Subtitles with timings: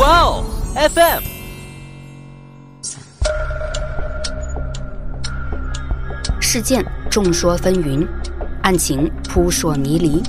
[0.00, 1.22] 哇哦，FM。
[6.40, 8.08] 事件众说纷纭，
[8.62, 10.22] 案情扑朔迷离。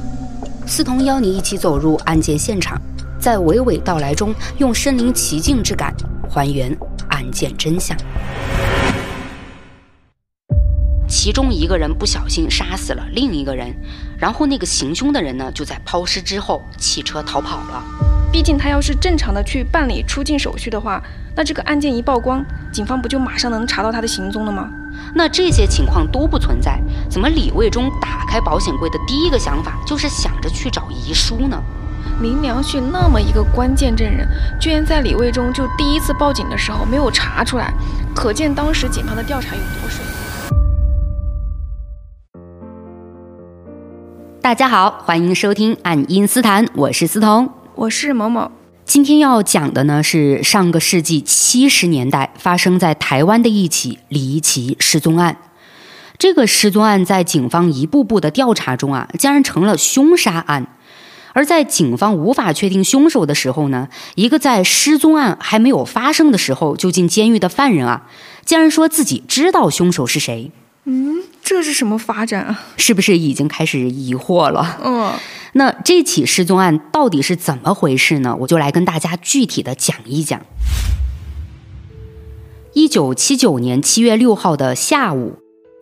[0.68, 2.78] 思彤邀你一起走入案件现场，
[3.18, 5.96] 在娓娓道来中，用身临其境之感
[6.29, 6.78] 还原
[7.08, 7.97] 案件真相。
[11.08, 13.74] 其中一个人不小心杀死了另一个人，
[14.19, 18.10] 然后那个行凶的人呢，就在抛尸之后弃车逃跑了。
[18.32, 21.03] 毕竟他要是正常的去办理出境手续的话，
[21.35, 24.70] 那这个案件一曝光，警方不就马上能查到他的行踪了吗？
[25.13, 31.62] 那这些情况都不存在，怎么李卫忠打开保险柜的第一个想法就是想着去找遗书呢？
[32.22, 34.25] 林良旭那么一个关键证人，
[34.59, 37.73] 居然在李卫忠就第一次报警的时候没有查出来，
[38.16, 40.05] 可见当时警方的调查有多水。
[44.41, 48.52] 大家好，欢迎收听《爱因斯坦》，我是思彤，我是某某。
[48.85, 55.38] 今天要讲的呢是上个世纪七十年代发生在台湾的一起离奇失踪案。
[56.17, 60.67] 这个失踪案在警方一步步的调查中啊，竟然成了凶杀案。
[61.33, 68.05] 而在警方无法确定凶手的时候呢，一个在失踪案还没有发生的时候就进监狱的犯人啊，
[68.44, 70.52] 竟然说自己知道凶手是谁。
[70.83, 71.20] 嗯，
[71.52, 72.63] 这是什么发展啊？
[72.77, 74.80] 是不是已经开始疑惑了？
[74.85, 75.11] 嗯。
[75.52, 78.38] 那这起失踪案到底是怎么回事呢？
[78.39, 80.41] 我就来跟大家具体的讲一讲。
[82.71, 85.39] 一九七九年七月六号的下午，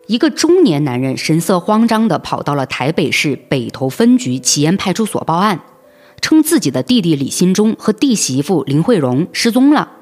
[0.08, 5.60] 一个中年男人神色慌张地跑到了台北市北投分局旗烟派出所报案，
[6.20, 9.92] 称自己的弟弟李新忠和弟媳妇林慧荣失踪了。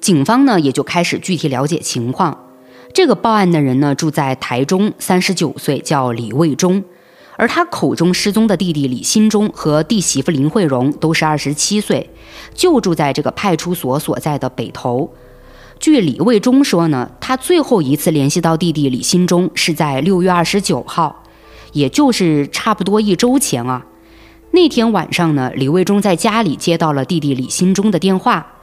[0.00, 2.43] 警方呢也就开始具体了解情况。
[2.94, 6.84] 这个报案的人呢住在台中，三十九岁，叫李卫忠。
[7.36, 12.08] 而他口中失踪的弟弟李新忠和弟媳妇林慧荣都是二十七岁，
[12.54, 15.12] 就住在这个派出所所在的北头。
[15.80, 21.24] 据李卫忠说呢，他最后一次联系到弟弟李新忠是在六月二十九号，
[21.72, 23.84] 也就是差不多一周前啊。
[24.52, 28.53] 那天晚上呢，李卫忠在家里接到了弟弟李新忠的电话，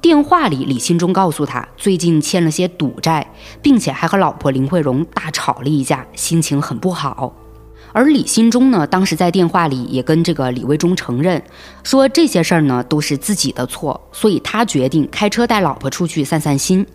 [0.00, 7.34] 电话里李新忠告诉他最近欠了些赌债，并且还和老婆林慧荣大吵了一架，心情很不好。
[7.92, 11.42] 而李新忠呢，当时在电话里也跟这个李卫忠承认，
[11.82, 16.86] 说这些事儿呢都是自己的错，所以他决定开车带老婆出去散散心。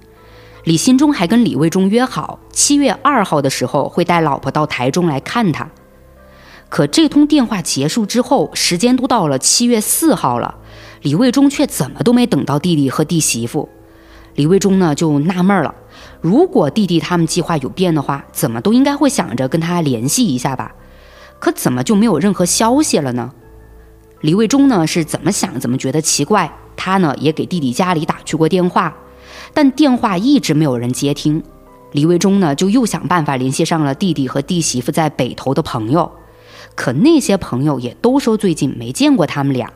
[0.63, 5.69] 李新忠还跟李卫忠约好，七月二号的时候会带老婆到台中来看他。
[6.69, 10.55] 可这通电话结束之后，时间都到了七月四号了，
[11.03, 13.67] 李卫忠却怎么都没等到弟弟和弟媳妇。
[14.35, 15.75] 李卫忠呢就纳闷了，
[16.21, 20.73] 如果弟弟他们计划有变的话，怎么都应该会想着跟他联系一下吧。
[21.39, 23.31] 可怎么就没有任何消息了呢？
[24.21, 28.95] 李卫忠呢是怎么想怎么觉得奇怪，他呢也给弟弟家里打去过电话，
[29.53, 31.43] 但电话一直没有人接听。
[31.91, 36.09] 李卫忠呢就又想办法联系上了弟弟和弟媳妇在北头的朋友，
[36.75, 39.69] 可那些朋友也都说最近没见过他们俩。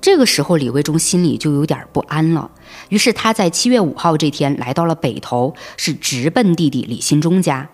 [0.00, 2.50] 这个时候，李卫忠心里就有点不安了，
[2.90, 7.70] 于是他在七月五号这天来到了北头，是直奔弟弟李新忠家。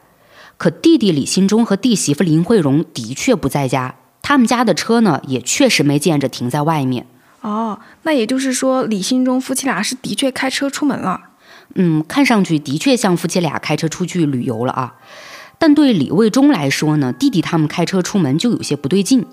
[0.56, 7.06] 可弟弟李新忠和弟媳妇林慧荣的确不在家，他们家的车呢也确实没见着停在外面。
[7.40, 11.20] 哦，那也就是说李新忠夫妻俩是的确开车出门了。
[11.74, 14.94] 嗯，看上去的确像夫妻俩开车出去旅游了啊。
[15.58, 19.26] 但对李卫忠来说呢，弟弟他们开车出门就有些不对劲。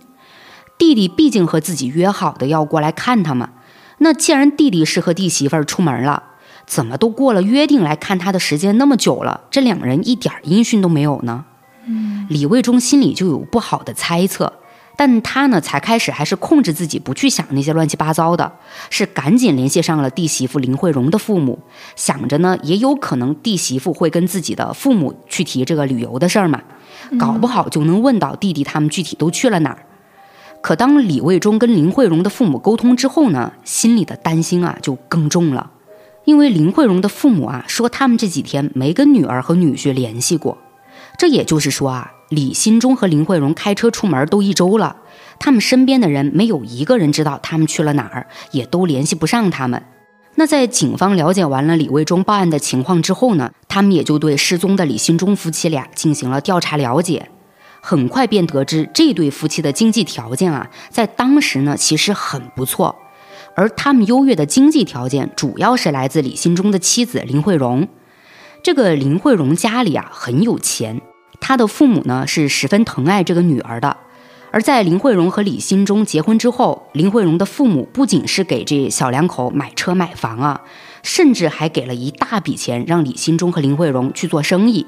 [0.79, 3.47] 弟弟毕竟和自己约好的要过来看他们，
[3.99, 6.23] 那既然弟弟是和弟媳妇出门了。
[6.65, 11.43] 怎么都过了约定来看他的时间那么久了，这两人一点音讯都没有呢？
[11.87, 14.53] 嗯，李卫忠心里就有不好的猜测，
[14.95, 18.53] 但他呢才开始还是控制自己不去想那些乱七八糟的，
[18.91, 21.57] 是赶紧联系上了弟媳妇林慧荣的父母，
[21.95, 26.61] 想着呢也有可能弟媳妇会跟自己的父母去提这个旅游的事儿嘛，
[27.17, 29.79] 搞不好就能问到弟弟他们具体都去了哪儿。
[30.61, 35.71] 可当李卫忠跟林慧荣的父母沟通之后呢，心里的担心啊就更重了。
[36.25, 40.57] 因为林慧荣的父母啊说，他们这几天没跟女儿和女婿联系过，
[41.17, 44.97] 这也就是说啊，李新忠和林慧荣开车出门都一周了，
[45.39, 49.81] 他们身边的人没有一个人知道他们去了哪儿，也都联系不上他们。
[50.35, 57.29] 那在警方了解完了李卫忠报案的情况之后呢，他们也就对失踪的李新忠夫妻俩进行了调查了解，
[57.81, 62.95] 很快便得知这对夫妻的经济条件啊，在当时呢其实很不错。
[63.55, 67.87] 而他们优越的经济条件，主要是来自李新忠的妻子林慧荣。
[68.61, 71.01] 这个林慧荣家里啊很有钱，
[71.41, 73.97] 他的父母呢是十分疼爱这个女儿的。
[74.51, 80.61] 而在林慧荣和李新忠结婚之后，林慧荣的父母不仅是给这小两口买车买房啊，
[81.03, 84.85] 甚至还给了一大笔钱让李新忠和林慧荣去做生意。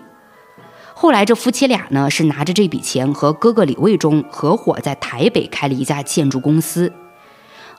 [1.01, 6.93] 后来这夫妻俩呢是拿着这笔钱和哥哥李卫忠合伙在台北开了一家建筑公司。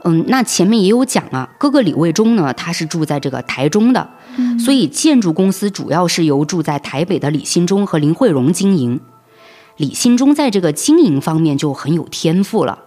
[0.02, 4.10] 嗯，那前面也有讲啊，哥哥李卫忠呢他是住在这个台中的，
[4.58, 9.00] 所以建筑公司主要是由住在台北的李新忠和林慧荣经营。
[9.76, 12.80] 李新忠在这个经营方面就很有天赋了，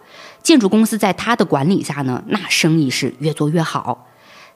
[0.44, 4.06] 建筑公司在他的管理下呢，那生意是越做越好。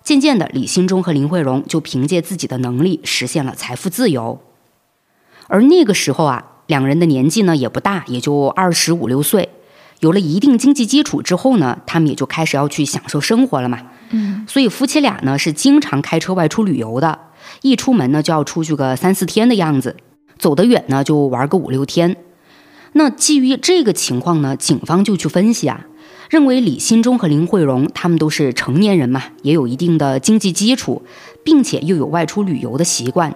[0.04, 4.42] 渐渐的，李新忠和林慧荣就凭借自己的能力实现了财富自由。
[5.50, 9.50] 而那个时候啊，两人的年纪呢也不大，也就二十五六岁。
[10.00, 13.80] 有了一定经济基础之后呢，他们也就开始要去享受生活了嘛。
[14.12, 17.20] 嗯，所以夫妻俩呢是经常开车外出旅游的，
[17.64, 19.98] 一出门呢就要出去个三四天的样子。
[20.38, 22.16] 走得远呢，就玩个五六天。
[22.94, 25.86] 那基于这个情况呢，警方就去分析啊，
[26.30, 31.04] 认为李新忠和林慧荣他们都是成年人嘛，也有一定的经济基础，
[31.44, 33.36] 并且又有外出旅游的习惯，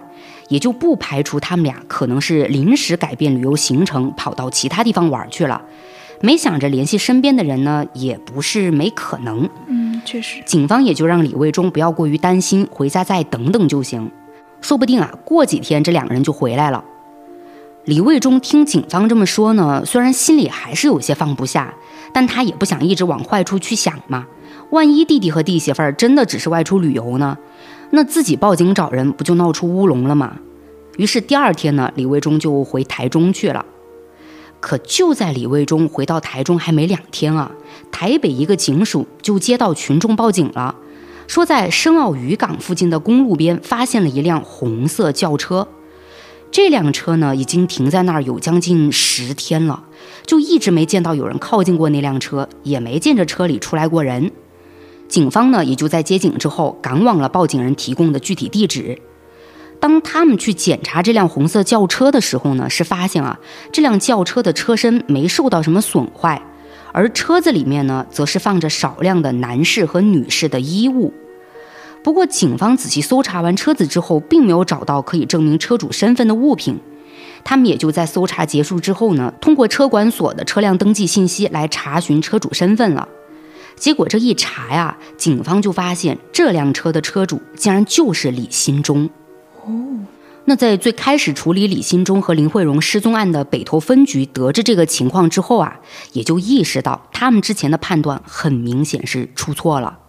[0.53, 5.59] 也就不排除他们俩可能是临时改变旅游行程，跑到其他地方玩去了。
[6.21, 9.49] 没想着联系身边的人呢，也不是没可能。
[9.65, 14.11] 嗯，确实，警方也就让李卫忠不要过于担心，回家再等等就行，
[14.61, 16.85] 说不定啊，过几天这两个人就回来了。
[17.85, 21.73] 李卫忠听警方这么说呢，虽然心里还是有些放不下，
[22.13, 24.27] 但他也不想一直往坏处去想嘛。
[24.69, 27.39] 万一弟弟和弟媳妇儿真的只是外出旅游呢，
[27.95, 30.37] 那自己报警找人不就闹出乌龙了吗？
[30.97, 33.63] 于是第二天呢，李卫忠就回台中去了。
[34.59, 37.51] 可就在李卫忠回到台中还没两天啊，
[37.91, 40.73] 台北一个警署就接到群众报警了，
[41.27, 45.67] 说在深澳渔港附近的公路边发现了一辆红色轿车。
[46.49, 49.83] 这辆车呢，已经停在那儿有将近十天了，
[50.25, 54.31] 就一直没见到有人靠近过那辆车，也没见着车里出来过人。
[55.07, 58.99] 警方呢，也就在接警之后赶往了报警人提供的具体地址。
[59.79, 63.39] 当他们去检查这辆红色轿车的时候呢，是发现啊，
[63.71, 66.41] 这辆轿车的车身没受到什么损坏，
[66.93, 71.13] 而车子里面呢，则是放着少量的男士和女士的衣物。
[72.01, 76.79] 不过，警方仔细搜查完车子之后，并没有找到可以证明车主身份的物品。
[77.43, 83.07] 他们也就在搜查结束之后呢，通过车管所的车辆登记信息来查询车主身份了。
[83.83, 89.09] 结果这一查呀，警方就发现这辆车的车主竟然就是李新忠。
[89.65, 89.73] 哦，
[90.45, 95.81] 那在最开始处理李新忠和林慧荣失踪案的北投分局得知这个情况之后啊，
[96.13, 99.99] 也就意识到他们之前的判断很明显是出错了。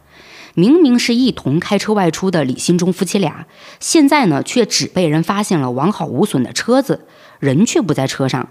[0.55, 3.49] 明明是一同开车外出的李新忠夫妻俩，
[3.81, 7.09] 现在呢却只被人发现了完好无损的车子，
[7.41, 8.50] 人却不在车上。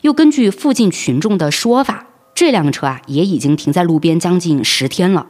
[0.00, 5.26] 又根据附近群众的说法，这辆车啊也已经停在路边将近十天了。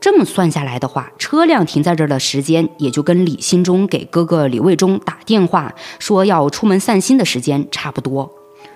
[0.00, 8.32] 这么算下来的话，车辆停在这儿的时间，也就跟李新忠给哥哥李卫忠打电话说要出门散心的时间差不多。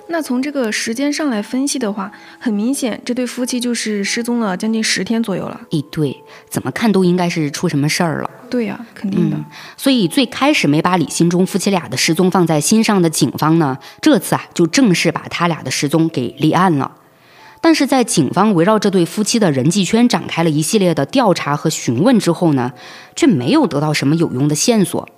[0.09, 2.11] 那从这个时间上来分析的话，
[2.41, 5.61] 很明显，这对夫妻就是失踪了将近十天左右了。
[5.71, 6.15] 诶，对，
[6.51, 8.31] 怎么看都应该是出什么事儿了。
[8.51, 9.37] 对呀、肯定的。
[9.37, 9.45] 嗯，
[9.77, 16.91] 所以最开始没把李新忠夫妻俩的失踪放在心上的警方呢，这次啊就正式把他俩的失踪给立案了。
[17.63, 22.73] 但是在警方围绕这对夫妻的人际圈展开了一系列的调查和询问之后呢，
[23.17, 25.09] 却没有得到什么有用的线索。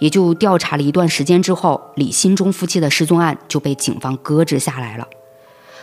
[0.00, 5.06] 也就调查了一段时间之后，李新忠夫妻的失踪案就被警方搁置下来了。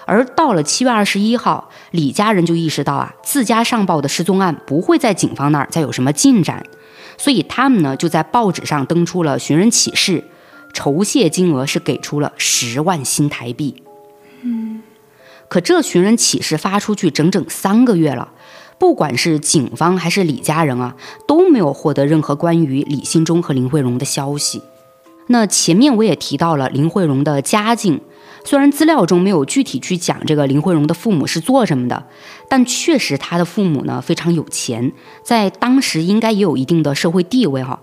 [0.06, 6.66] 而到了七月二十一号，李家人就意识到啊，自家上报的失踪案不会在警方那儿再有什么进展，
[7.18, 10.26] 所以他们呢就在报纸上登出了寻人启事，
[10.74, 13.84] 酬谢金额是给出了十万新台币。
[14.42, 14.82] 嗯，
[15.50, 18.30] 可这寻人启事发出去整整三个月了，
[18.78, 20.96] 不管是警方还是李家人啊，
[21.28, 24.62] 都没有获得任何关于李新忠和林慧荣的消息。
[25.28, 28.00] 那前面我也提到了林慧荣的家境，
[28.44, 32.06] 虽然资料中没有具体去讲这个林慧荣的父母是做什么的，
[32.48, 34.92] 但确实她的父母呢非常有钱，
[35.24, 37.80] 在当时应该也有一定的社会地位哈。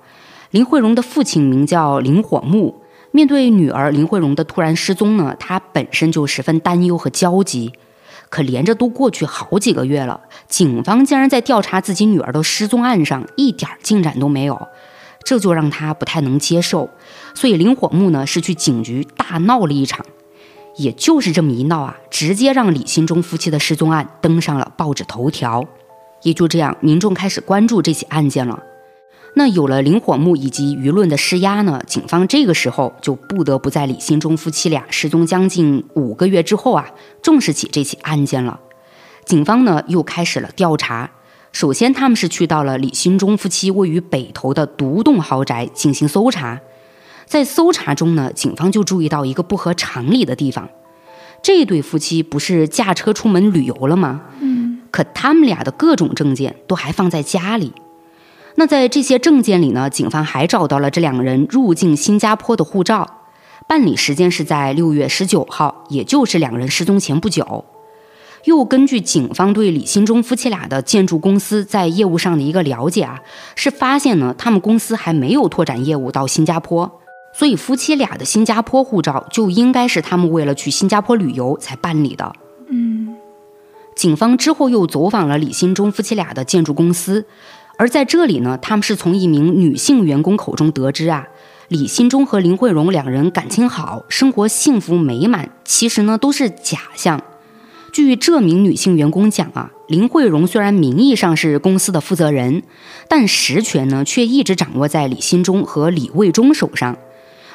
[0.50, 2.82] 林慧荣的父亲名叫林火木，
[3.16, 7.73] 面对女儿林慧荣的突然失踪呢，他本身就十分担忧和焦急。
[8.28, 14.68] 可连着都过去好几个月了，警方竟然在调查自己女儿的失踪案上一点进展都没有，
[15.25, 16.90] 这就让他不太能接受。
[17.35, 20.04] 所以林火木呢是去警局大闹了一场，
[20.76, 25.64] 也就是这么一闹啊，直接让李新忠夫妻的失踪案登上了报纸头条。
[26.20, 28.62] 也就这样，民众开始关注这起案件了。
[29.38, 36.87] 那有了林火木以及舆论的施压呢，警方这个时候就不得不在李新忠夫妻俩失踪将近五个月之后啊，
[37.21, 38.59] 重视起这起案件了。
[39.26, 41.11] 警方呢又开始了调查。
[41.52, 46.59] 首先，他们是去到了李新忠夫妻位于北头的独栋豪宅进行搜查。
[47.26, 50.66] 在搜查中呢，警方就注意到一个不合常理的地方：
[51.43, 54.23] 这对夫妻不是驾车出门旅游了吗？
[54.40, 57.75] 嗯，可他们俩的各种证件都还放在家里。
[58.59, 63.07] 那在这些证件里呢，警方还找到了这两个人入境新加坡的护照，
[63.69, 67.65] 办理时间是在六月十九号，也就是两人失踪前不久。
[68.45, 73.21] 又根据警方对李新忠夫妻俩的建筑公司在业务上的一个了解啊，
[73.57, 77.01] 是发现呢，他们公司还没有拓展业务到新加坡，
[77.35, 82.33] 所以夫妻俩的新加坡护照就应该是他们为了去新加坡旅游才办理的。
[82.71, 83.17] 嗯，
[83.97, 87.27] 警方之后又走访了李新忠夫妻俩的建筑公司。
[87.78, 91.26] 而在这里呢，他们是从一名女性员工口中得知啊，
[91.68, 97.23] 李新忠和林慧荣两人感情好，生活幸福美满，其实呢都是假象。
[97.92, 102.62] 据这名女性员工讲啊，林慧荣虽然名义上是公司的负责人，
[103.09, 106.97] 但实权呢却一直掌握在李新忠和李卫忠手上。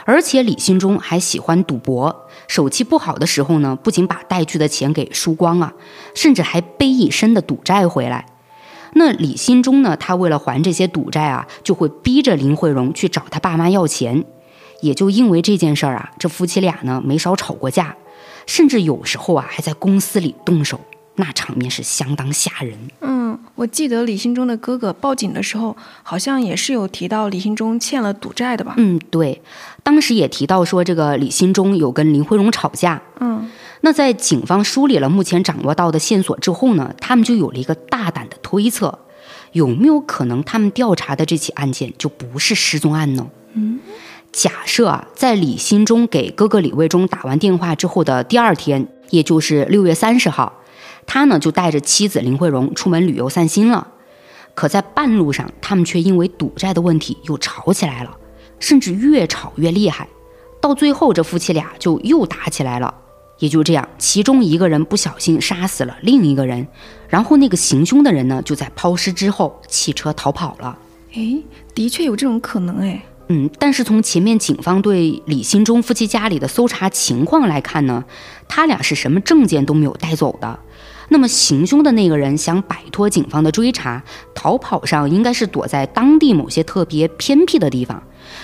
[0.04, 5.74] 而且李新忠还喜欢赌博，手气不好的时候呢，不仅把带去的钱给输光啊，
[6.16, 8.26] 甚至还背一身的赌债回来。
[8.94, 9.96] 那李新忠呢？
[9.98, 14.24] 他为了还这些赌债啊，就会逼着林慧荣去找他爸妈要钱。
[14.82, 17.96] 也就因为这件事儿啊，这夫妻俩呢没少吵过架，
[18.48, 20.82] 甚至有时候啊还在公司里动手，
[21.16, 22.76] 那场面是相当吓人。
[23.02, 28.74] 嗯，我记得李新忠的哥哥报警的时候，好像也是有提到李新忠欠了赌债的吧？
[28.78, 29.40] 嗯，对，
[29.84, 33.02] 当时也提到说这个李新忠有跟林慧荣吵架。
[33.20, 33.50] 嗯。
[33.84, 39.00] 那在警方梳理了目前掌握到的线索之后呢，他们就有了一个大胆的推测：
[39.54, 43.28] 有没有可能他们调查的这起案件就不是失踪案呢？
[43.54, 43.80] 嗯，
[44.32, 50.62] 假设啊，在李新忠给哥哥李卫忠打完电话之后的第二天，也就是六月三十号，
[51.08, 53.88] 他呢就带着妻子林慧荣出门旅游散心了。
[54.54, 58.16] 可在半路上，他们却因为赌债的问题又吵起来了，
[58.62, 60.08] 甚至越吵越厉害，
[60.62, 62.94] 到最后这夫妻俩就又打起来了。
[63.40, 66.68] 也就这样，其中一个人不小心杀死了另一个人，
[67.10, 70.78] 然后那个行凶的人呢，就在抛尸之后弃车逃跑了。
[71.14, 73.02] 诶，的确有这种可能诶。
[73.30, 78.06] 嗯，但是从前面警方对李新忠夫妻家里的搜查情况来看呢，
[78.48, 80.60] 他俩是什么证件都没有带走的。
[81.10, 84.04] 那么行凶的那个人想摆脱警方的追查，
[84.36, 88.04] 逃跑上应该是躲在当地某些特别偏僻的地方，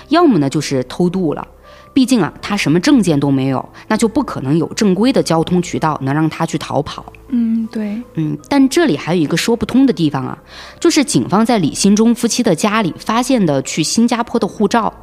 [0.10, 1.48] 要么呢就是偷渡了。
[1.94, 7.04] 毕竟啊，他什么证件都没有，那就不可能有正规的交通渠道能让他去逃跑。
[7.30, 10.38] 嗯，对，嗯，但这里还有一个说不通的地方啊，
[10.80, 14.94] 就是警方在李新忠夫妻的家里发现的去新加坡的护照。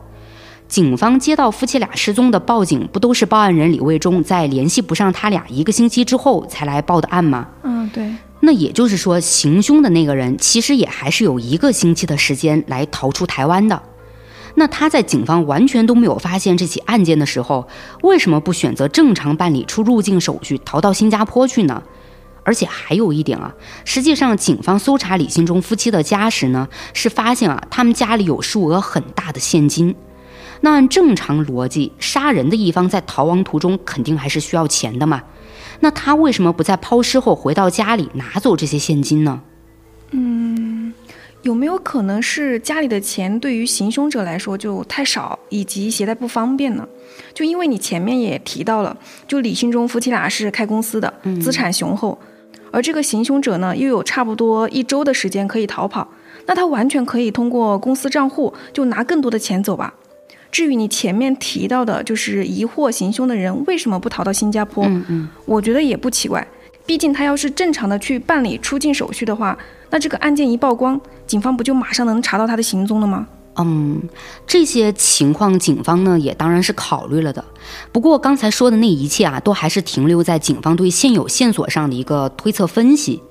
[0.68, 7.48] 警方接到夫妻俩失踪的报警，不都是报案人李卫忠在联系不上他俩一个星期之后才来报的案吗？
[7.64, 8.08] 嗯，对。
[8.40, 13.82] 那也就是说，行凶的那个人其实也还是有一个星期的时间来逃出台湾的。
[14.56, 17.66] 那他在警方完全都没有发现这起案件的时候，
[18.02, 21.82] 为什么不选择正常办理出入境手续，逃到新加坡去呢？
[22.44, 23.54] 而且还有一点啊，
[23.86, 29.94] 实际上警方搜查李新忠夫妻的家时呢，是发现啊，他们家里有数额很大的现金。
[30.60, 35.22] 那按正常逻辑，杀人的一方在逃亡途中肯定还是需要钱的嘛？
[35.80, 39.40] 那他为什么不在抛尸后回到家里拿走这些现金呢？
[40.10, 40.92] 嗯。
[41.44, 46.88] 有没有可能是家里的钱对于行凶者来说就太少，以及携带不方便呢？
[47.34, 48.96] 就因为你前面也提到了，
[49.28, 52.18] 就李新忠夫妻俩是开公司的，资产雄厚，
[52.70, 56.08] 而这个行凶者呢又有差不多一周的时间可以逃跑，
[56.46, 59.92] 那他完全可以通过公司账户就拿更多的钱走吧。
[60.50, 66.46] 至于你前面提到的，就是疑惑行凶的人为什么不逃到新加坡，嗯嗯，我觉得也不奇怪。
[66.86, 69.56] 毕竟他要是正常的去办理出境手续的话，
[69.90, 73.26] 那这个案件一曝光，警方不就马上能查到他的行踪了吗？
[73.56, 74.02] 嗯，
[74.46, 77.44] 这些情况警方呢也当然是考虑了的。
[77.92, 83.22] 不过刚才说的那一切啊，都还是停留在警方对现有线索上的一个推测分析。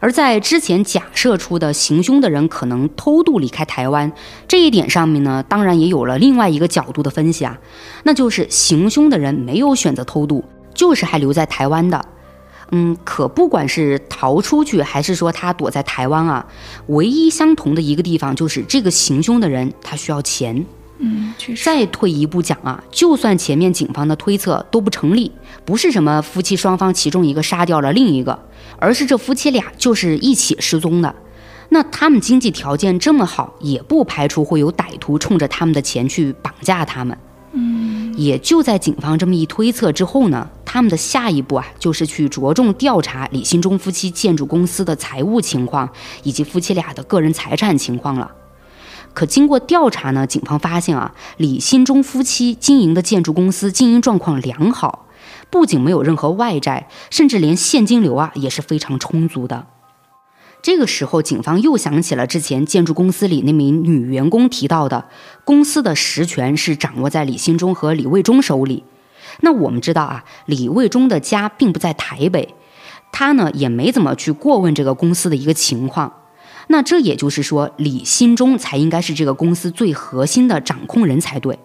[0.00, 4.12] 而在之前假设出的行凶的人可能偷渡离开台湾
[4.46, 7.58] 这一点上面呢，当然也有了另外一个角度的分析啊，
[8.04, 12.02] 那就是行凶的人没有选择偷渡，就是还留在台湾的。
[12.70, 16.46] 嗯，可不管是逃出去，还是说他躲在台湾啊，
[16.88, 20.66] 唯一相同的一个地方就是这个行凶的人他需要钱。
[20.98, 21.64] 嗯，确实。
[21.64, 25.30] 再退一步讲啊，就算前面警方的推测都不成立，
[25.64, 28.38] 不是什么夫妻双方其中一个杀掉了另一个，
[28.78, 31.14] 而是这夫妻俩就是一起失踪的，
[31.68, 37.16] 那他们经济条件这么好，也不排除会有歹徒冲着他们的钱去绑架他们。
[37.52, 45.88] 嗯，也就在警方这么一推测之后呢，他们的下一步啊，就是去着重调查李新忠夫妻建筑公司的财务情况
[46.24, 48.32] 以及夫妻俩的个人财产情况了。
[49.14, 55.06] 可经过调查呢，警方发现啊，李新忠夫妻经营的建筑公司经营状况良好，
[55.48, 59.66] 不仅没有任何外债，甚至连现金流啊也是非常充足的。
[60.60, 65.06] 这个时候，警方又想起了之前建筑公司里那名女员工提到的，
[65.44, 68.84] 公司的实权是掌握在李新忠和李卫忠手里。
[69.40, 72.54] 那我们知道啊，李卫忠的家并不在台北，
[73.12, 76.12] 他呢也没怎么去过问这个公司的一个情况。
[76.66, 81.58] 那这也就是说，李新忠才应该是这个公司最核心的掌控人才对。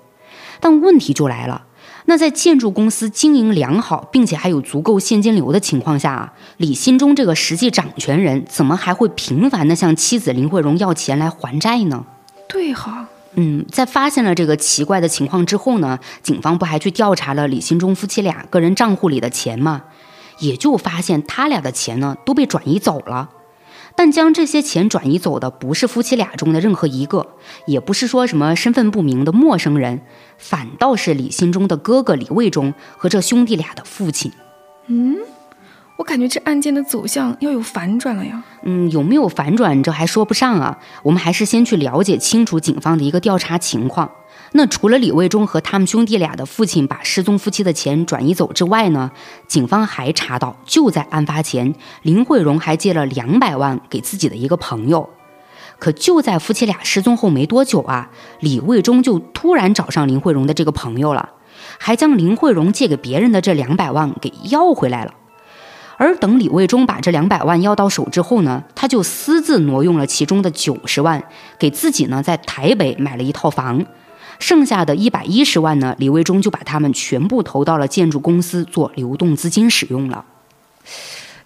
[0.59, 1.65] 但问题就来了。
[2.05, 12.05] 那在建筑公司经营良好，并且还有足够现金流的情况下啊，李新忠这个实际掌权人怎么还会频繁的向妻子林慧荣要钱来还债呢？
[12.47, 19.83] 对哈，嗯，在发现了这个奇怪的情况之后呢，警方不还去调查了李新忠夫妻俩个人账户里的钱吗？
[20.39, 23.29] 也就发现他俩的钱呢都被转移走了。
[23.95, 27.27] 但将这些钱转移走的不是夫妻俩中的任何一个，
[27.67, 30.01] 也不是说什么身份不明的陌生人，
[30.37, 34.31] 反倒是李新忠的哥哥李卫忠和这兄弟俩的父亲。
[34.87, 35.17] 嗯，
[35.97, 38.43] 我感觉这案件的走向要有反转了呀。
[38.63, 44.09] 嗯，有没有反转这还说不上啊，我们还是先去了解清楚警方的一个调查情况。
[44.55, 49.11] 那除了李卫忠和他们兄弟俩的父亲把失踪夫妻的钱转移走之外呢，
[49.47, 55.09] 警方还查到，就在案发前，林慧荣还借了两百万给自己的一个朋友。
[55.79, 61.31] 可就在夫妻俩失踪后没多久啊，李卫忠就突然找上林慧荣的这个朋友了，
[61.79, 65.15] 还将林慧荣借给别人的这两百万给要回来了。
[65.97, 71.23] 而等李卫忠把这两百万要到手之后呢，他就私自挪用了其中的九十万，
[71.57, 73.83] 给自己呢在台北买了一套房。
[74.39, 80.25] 剩下的一百一十万呢，李卫忠就把他们全部投到了建筑公司做流动资金使用了。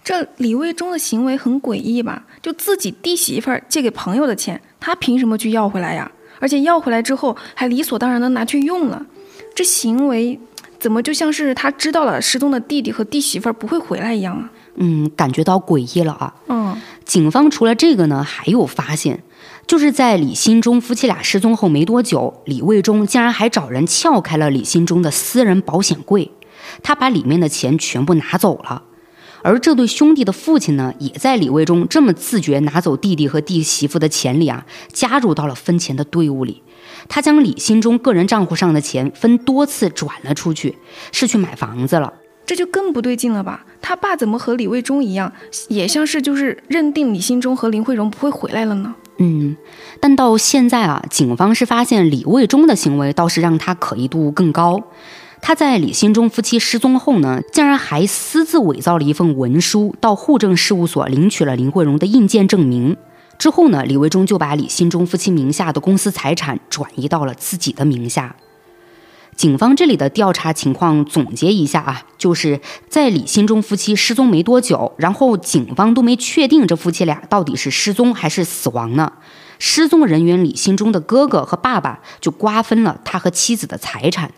[0.02, 2.24] 这李卫忠的行为很诡异吧？
[2.40, 6.10] 就自己弟媳妇儿借给朋友的钱，他凭什么去要回来呀？
[6.40, 9.04] 而且要回来之后还理所当然的拿去用了，
[9.54, 10.38] 这行为
[10.78, 14.50] 怎么就像是他知道了失踪的弟弟和弟媳妇儿不会回来一样啊？
[14.76, 16.34] 嗯，感觉到诡异了啊。
[16.48, 19.22] 嗯，警方除了这个呢，还有发现。
[19.68, 26.32] 就是在李新忠夫妻俩失踪后没多久，李卫忠竟然还找人撬开了李新忠的私人保险柜，
[26.82, 28.84] 他把里面的钱全部拿走了。
[29.42, 36.62] 而这对兄弟的父亲呢，也在李卫忠这么自觉拿走弟弟和弟媳妇的钱里啊，加入到了分钱的队伍里。
[37.06, 40.78] 他将李新忠个人账户上的钱分多次转了出去，
[41.12, 42.14] 是去买房子了。
[42.46, 43.66] 这就更不对劲了吧？
[43.82, 45.30] 他爸怎么和李卫忠一样，
[45.68, 48.94] 也像是就是认定李新忠和林慧荣不会回来了呢？
[49.18, 49.56] 嗯，
[50.00, 54.82] 但到现在啊，警方是发现李卫忠的行为倒是让他可疑度更高。
[55.40, 62.96] 他在李新忠夫妻失踪后呢，竟然还私自伪造了一份文书，到户政事务所领取了林慧荣的印鉴证明。
[63.38, 68.34] 之后呢，李卫忠就把李新忠夫妻名下的公司财产转移到了自己的名下。
[69.38, 79.12] 警方这里的调查情况总结一下啊，就是在李新忠夫妻失踪没多久，然后警方都没确定这夫妻俩到底是失踪还是死亡呢。
[79.60, 84.32] 失踪人员李新忠的哥哥和爸爸就瓜分了他和妻子的财产，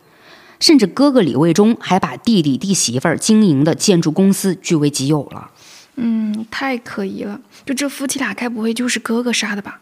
[0.60, 5.50] 甚至哥哥李卫忠还把弟弟弟媳妇儿经营的建筑公司据为己有了。
[5.96, 7.40] 嗯，太可疑了。
[7.64, 9.80] 就这夫妻俩该不会就是哥哥杀的吧？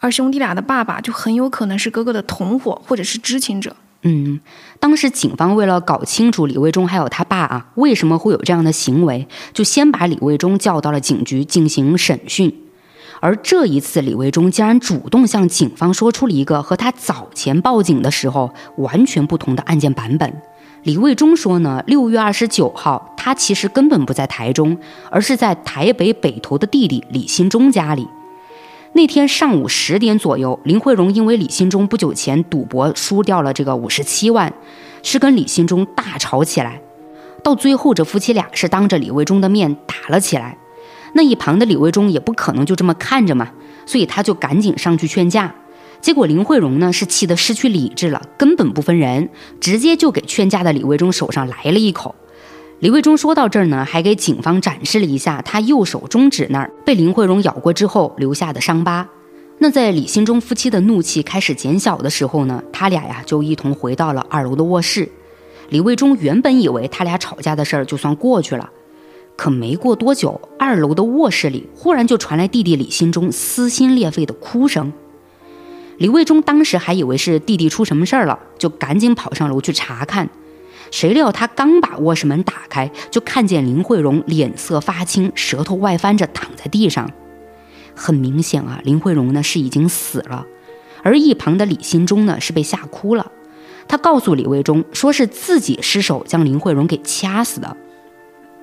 [0.00, 3.74] 而兄弟俩的爸爸就很有可能是哥哥的同伙或者是知情者。
[4.02, 4.38] 嗯，
[4.78, 12.64] 当时警方为了搞清楚李卫忠还有他爸啊为什么会有这样的行为，就先把李卫忠叫到了警局进行审讯。
[13.20, 20.32] 而这一次，李卫忠竟然主动向警方说出了一个和他早前报警的时候完全不同的案件版本。
[20.84, 24.78] 李卫忠说呢，六月二十九号，他其实根本不在台中，
[25.10, 28.06] 而是在台北北投的弟弟李新忠家里。
[28.98, 34.52] 那天上午十点左右，林慧荣因为李新忠不久前赌博输掉了这个五十七万，
[35.04, 36.82] 是跟李新忠大吵起来。
[37.44, 40.58] 到最后，这夫妻俩是当着李卫忠的面打了起来。
[41.12, 43.52] 那一旁的李卫忠也不可能就这么看着嘛，
[43.86, 45.54] 所以他就赶紧上去劝架。
[46.00, 49.28] 结果林慧荣呢是气得失去理智了，根本不分人，
[49.60, 52.16] 直接就给劝架的李卫忠手上来了一口。
[52.80, 59.08] 李卫忠说到这儿呢，还给警方展示了一下他右手中指那儿被林慧荣咬过之后留下的伤疤。
[59.58, 65.10] 那在李新忠夫妻的怒气开始减小的时候呢，他俩呀就一同回到了二楼的卧室。
[65.70, 68.70] 李卫忠原本以为他俩吵架的事儿就算过去了，
[69.34, 74.92] 可没过多久，二楼的卧室里忽然就传来弟弟李新忠撕心裂肺的哭声。
[75.96, 80.30] 李卫忠当时还以为是弟弟出什么事儿了，就赶紧跑上楼去查看。
[80.90, 87.10] 谁料他刚把卧室门打开，就看见林慧荣脸色发青，舌头外翻着躺在地上。
[87.94, 90.46] 很明显啊，林慧荣呢是已经死了，
[91.02, 93.32] 而一旁的李新忠呢是被吓哭了。
[93.88, 97.76] 他告诉李卫忠，说是自己失手将林慧荣给掐死的。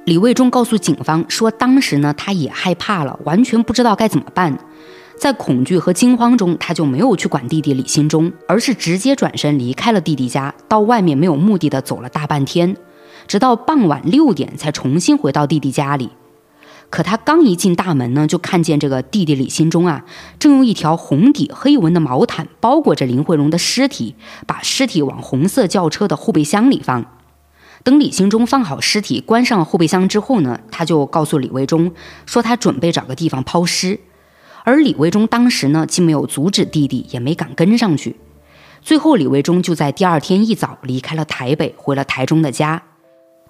[0.05, 4.57] 李卫忠告诉警方说，当时呢，他也害怕了，完全不知道该怎么办。
[5.17, 12.75] 在恐惧和惊慌中，他就没有去管弟弟李新忠，而是直接转身离开了弟弟家，到外面没有目的的走了大半天，
[13.27, 16.11] 直到傍晚六点才重新回到弟弟家里。
[16.91, 20.05] 可他刚一进大门呢，就看见这个弟弟李新忠啊，
[20.37, 27.05] 正用一条红底黑纹的毛毯包裹着林慧荣的尸体，把尸体往红色轿车的后备箱里放。
[27.83, 31.91] 等李兴忠放好尸体，关上后备箱之后呢，他就告诉李卫忠
[32.25, 33.99] 说他准备找个地方抛尸。
[34.65, 38.17] 而李卫忠当时呢，既没有阻止弟弟，也没敢跟上去。
[38.81, 42.81] 最后，李卫忠就在第二天一早离开了台北，回了台中的家。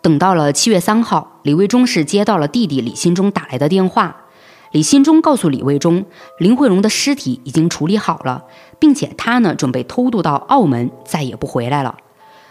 [0.01, 4.23] 等到了七月三号，李卫忠是接到了弟弟李新忠打来的电话。
[4.71, 6.05] 李新忠告诉李卫忠，
[6.37, 8.43] 林慧荣的尸体已经处理好了，
[8.77, 11.95] 并且他呢准备偷渡到澳门，再也不回来了。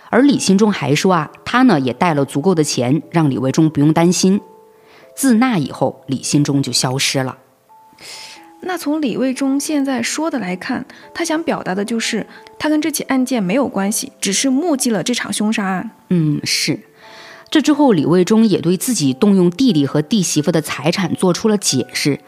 [0.09, 4.41] 而李新忠还说啊，他呢也带了足够的钱，让李卫忠不用担心。
[5.15, 7.37] 自那以后，李新忠就消失了。
[8.67, 12.27] 那从李卫忠现在说的来看，他想表达的就是
[12.59, 15.91] 他跟这起案件没有关系，只是目击了这场凶杀案。
[16.09, 16.81] 嗯，是。
[17.51, 22.19] 这之后，李卫忠也对自己动用弟弟和弟媳妇的财产做出了解释。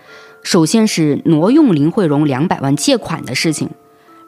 [0.42, 3.70] 首先是挪用林慧荣两百万借款的事情。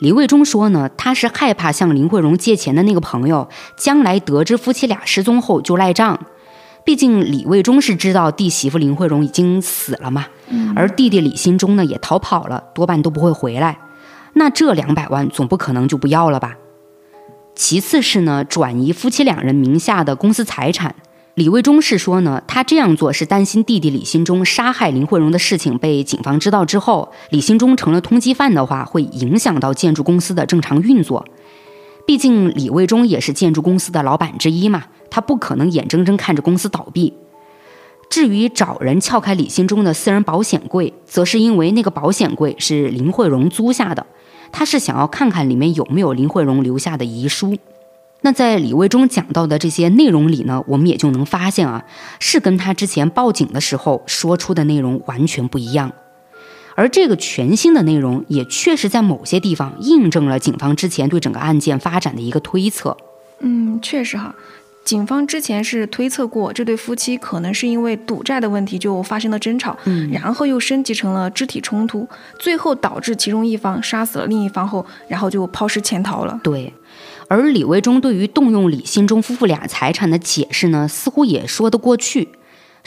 [0.00, 6.26] 李卫忠说呢，他是害怕向林慧荣借钱的那个朋友将来得知夫妻俩失踪后就赖账。
[6.88, 10.24] 毕竟李卫忠是知道弟媳妇林慧荣已经死了嘛，
[10.74, 13.78] 而弟弟李新忠呢也逃跑了，多半都不会回来。
[14.32, 16.56] 那这两百万总不可能就不要了吧？
[17.54, 20.94] 其次是呢，转移夫妻两人名下的公司财产。
[21.34, 31.26] 李卫忠是说呢，他这样做是担心弟弟李新忠杀害林慧荣的事情被警方知道之后，李新忠成了通缉犯的话，会影响到建筑公司的正常运作。
[32.08, 37.12] 毕竟李卫忠也是建筑公司的老板之一嘛，他不可能眼睁睁看着公司倒闭。
[38.08, 44.06] 至于找人撬开李新忠的私人保险柜，则是因为那个保险柜是林慧荣租下的，
[44.50, 47.54] 他是想要看看里面有没有林慧荣留下的遗书。
[48.22, 51.84] 那在李卫忠讲到的这些内容里呢，我们也就能发现啊，
[52.18, 55.92] 是跟他之前报警的时候说出的内容完全不一样。
[56.78, 62.96] 而这个全新的内容，也确实在某些地方印证了警方之前对整个案件发展的一个推测。
[63.40, 64.32] 嗯，确实哈，
[64.84, 72.06] 警方之前是推测过这对夫妻可能是因为赌债的问题就发生了争吵，嗯，然后又升级成了肢体冲突，
[72.38, 76.38] 最后导致其中一方杀死了另一方后，然后就抛尸潜逃了。
[76.44, 76.72] 对。
[77.26, 82.28] 而李卫忠对于动用李新忠夫妇俩财产的解释呢，似乎也说得过去，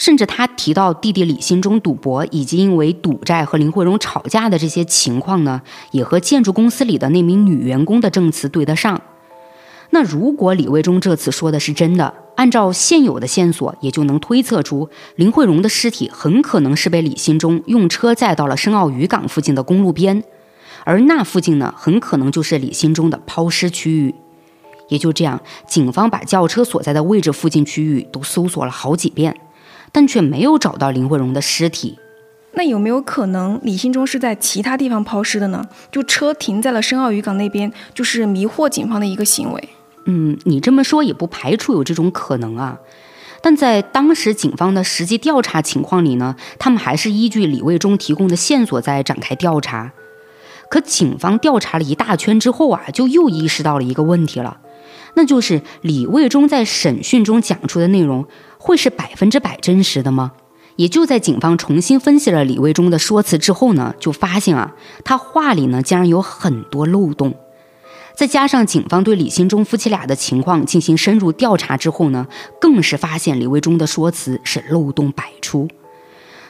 [0.01, 5.61] 甚至他提到弟弟李新忠赌博以及因为赌债和林慧荣吵架的这些情况呢，
[5.91, 8.99] 也和建筑公司里的那名女员工的证词对得上。
[9.91, 20.23] 那如果李卫忠这次说的是真的，按照现有的线索，也就能推测出林慧荣的尸体很可能是被李新忠用车载到了深澳渔港附近的公路边，
[20.83, 24.15] 而那附近呢，很可能就是李新忠的抛尸区域。
[24.87, 29.39] 也就这样，警方把轿车所在的位置附近区域都搜索了好几遍，
[29.91, 31.97] 但却没有找到林慧荣的尸体。
[32.53, 35.65] 那有没有可能李新忠是在其他地方抛尸的呢？
[35.89, 39.69] 就车停在了深澳渔港那边，就是迷惑警方的一个行为。
[40.05, 42.79] 嗯，你这么说也不排除有这种可能啊。
[43.41, 49.93] 但在当时警方的实际调查情况里呢，他们还是依据李卫忠提供的线索在展开调查。
[50.69, 54.59] 可警方调查了一大圈之后啊，就又意识到了一个问题了。
[55.15, 58.25] 那就是李卫忠在审讯中讲出的内容
[58.63, 60.33] 会是百分之百真实的吗？
[60.75, 67.33] 也就在警方重新分析了李卫忠的说辞之后呢，就发现啊，他话里呢竟然有很多漏洞。
[68.13, 72.27] 再加上警方对李新忠夫妻俩的情况进行深入调查之后呢，
[72.59, 75.67] 更是发现李卫忠的说辞是漏洞百出。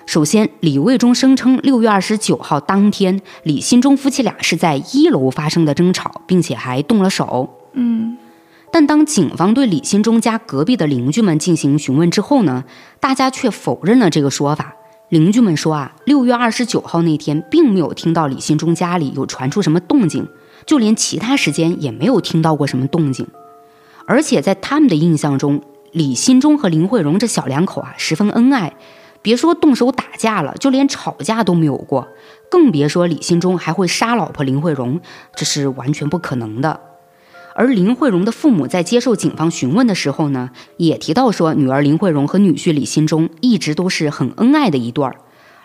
[0.06, 7.50] 首先，李卫忠声称六月二十九号当天，李新忠夫妻俩是在一楼发生的争吵，并且还动了手。
[7.74, 8.18] 嗯。
[8.72, 12.64] 但当警方对李新忠家隔壁的邻居们进行询问之后呢，
[13.00, 14.76] 大家却否认了这个说法。
[15.10, 20.26] 邻居们说啊，六月二十九号那天并没有听到李新忠家里有传出什么动静，
[20.66, 23.28] 就连其他时间也没有听到过什么动静。
[24.06, 28.74] 而且在他们的印象中，李新忠和林慧荣这小两口啊，十分恩爱，
[29.22, 32.08] 别说动手打架了，就连吵架都没有过，
[32.50, 35.02] 更别说李新忠还会杀老婆林慧荣，
[35.36, 36.80] 这是完全不可能的。
[37.56, 45.16] 而林慧荣的父母在接受警方询问的时候呢，也提到说，女儿林慧荣和女婿李新忠一直都是很恩爱的一对儿。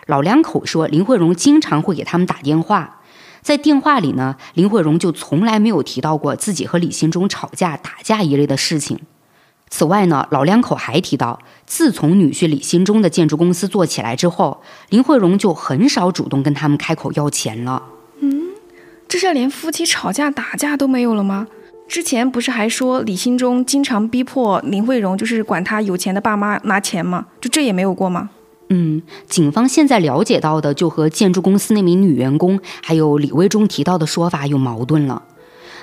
[0.05, 3.01] 老两口说，林慧荣经常会给他们打电话，
[3.41, 8.99] 在电话里呢，林慧荣就从来没有提到过自己和李新忠吵架、打架一类的事情。
[9.69, 17.83] 此外呢，老两口还提到，自从女婿李新忠的建筑公司做起来之后，林慧荣就很少主动跟他们开口要钱了。
[18.21, 18.43] 嗯，
[19.09, 21.47] 这下连夫妻吵架打架都没有了吗？
[21.87, 27.27] 之前不是还说李新忠经常逼迫林慧荣，就是管他有钱的爸妈拿钱吗？
[27.39, 28.29] 就这也没有过吗？
[28.69, 35.23] 嗯，警方现在了解到的就和建筑公司那名女员工还有李卫忠提到的说法有矛盾了。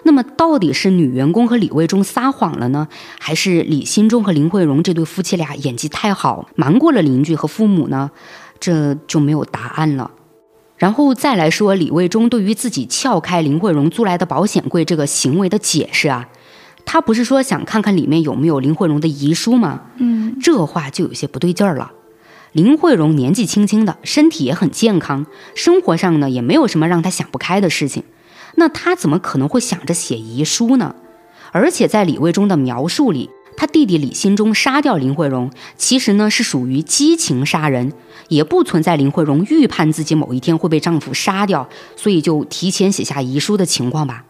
[0.03, 2.87] 那么到底是女员工和李卫忠撒谎了呢，
[3.19, 8.11] 还是李新忠和林慧荣这对夫妻俩演技太好，瞒过了邻居和父母呢？
[8.61, 10.11] 这就没有答案了。
[10.85, 16.29] 然后再来说李卫忠对于自己撬开林慧荣租来的保险柜这个行为的解释啊，
[16.85, 19.81] 他不是说想看看里面有没有林慧荣的遗书吗？
[19.97, 21.93] 嗯，这话就有些不对劲儿了。
[22.53, 28.03] 林慧荣年纪轻轻的，身体也很健康，生活上呢也没有什么让他想不开的事情。
[28.57, 30.95] 那他怎么可能会想着写遗书呢？
[31.53, 37.95] 而且在李卫忠的描述里，他弟弟李新忠杀掉林慧荣，其实呢是属于激情杀人，
[38.29, 44.25] 也不存在林慧荣预判自己某一天会被丈夫杀掉，所以就提前写下遗书的情况吧？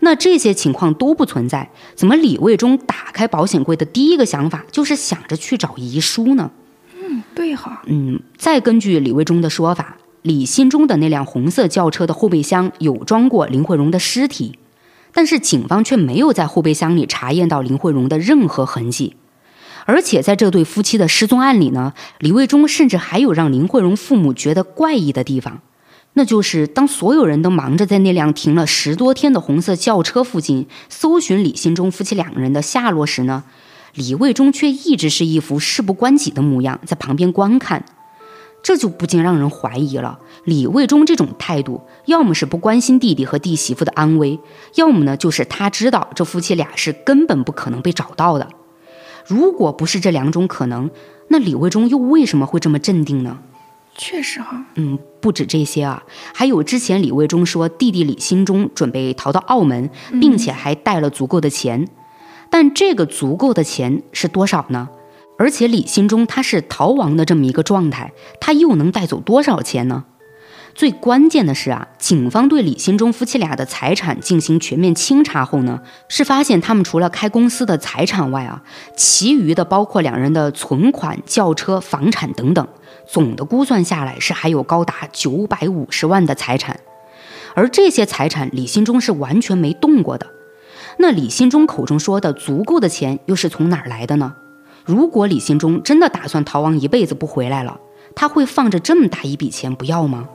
[0.00, 6.50] 那这些情况都不存在，怎么李卫忠打开保险柜的第一个想法就是想着去找遗书呢？
[6.94, 7.82] 嗯，对哈。
[7.86, 9.96] 嗯，再根据李卫忠的说法。
[10.22, 14.58] 李新忠的那辆红色轿车的后备箱有装过林慧荣的尸体，
[15.12, 19.14] 但是警方却没有在后备箱里查验到林慧荣的任何痕迹。
[19.88, 25.62] 而且在这对夫妻的失踪案里呢，李卫忠甚至还有让林慧荣父母觉得怪异的地方，
[26.12, 33.44] 那就是当所有人都忙着在那辆停了十多天的红色轿车附近搜寻李新忠夫妻两个人的下落时呢，
[33.94, 37.86] 李卫忠却一直是一副事不关己的模样，在旁边观看。
[38.62, 44.38] 这就不禁让人怀疑了，李卫忠这种态度，要么是不关心弟弟和弟媳妇的安危，
[44.74, 48.46] 要么呢就是他知道这夫妻俩是根本不可能被找到的。
[49.28, 50.90] 如果不是这两种可能，
[51.28, 53.38] 那李卫忠又为什么会这么镇定呢？
[53.94, 61.86] 确实哈，嗯，不止这些啊，还有之前李卫忠说弟弟李新忠准备逃到澳门，并且还带了足够的钱，
[62.48, 64.88] 但这个足够的钱是多少呢？
[65.36, 70.04] 而且李新忠他是逃亡的这么一个状态，他又能带走多少钱呢？
[70.78, 78.62] 最关键的是啊，警方对李新忠夫妻俩的财产进行全面清查后呢，是发现他们除了开公司的财产外啊，
[78.94, 82.64] 其余的包括两人的存款、轿车、房产等等，
[83.08, 86.78] 总的估算下来是还有高达九百五十万的财产，
[87.56, 90.28] 而这些财产李新忠是完全没动过的。
[90.98, 94.36] 那李新忠口中说的足够的钱又是从哪儿来的呢？
[94.84, 97.80] 如果李新忠真的打算逃亡一辈子不回来了，
[98.14, 100.28] 他会放着这么大一笔钱不要吗？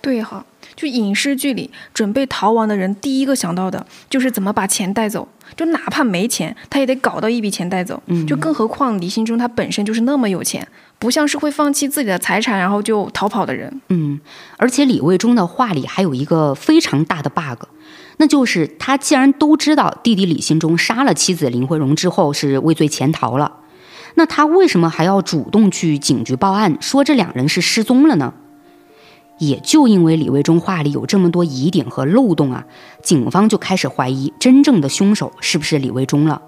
[0.00, 8.02] 对哈，就影视剧里准备逃亡的人，第一个想到的就是怎么把钱带走，就哪怕没钱，他也得搞到一笔钱带走。
[8.06, 10.66] 嗯，就更何况李新忠他本身就是那么有钱，
[10.98, 13.80] 不像是会放弃自己的财产然后就逃跑的人。
[13.88, 14.18] 嗯，
[14.56, 17.64] 而且李卫忠的话里还有一个非常大的 bug，
[18.16, 23.58] 那就是他既然都知道弟弟李新忠杀了妻子林慧荣之后是畏罪潜逃了。
[24.14, 28.32] 那他为什么还要主动去警局报案，说这两人是失踪了呢？
[29.40, 32.66] 也就因为李卫忠话里有这么多疑点和漏洞啊，
[33.02, 36.42] 警方就开始怀疑真正的凶手是不是李卫忠了。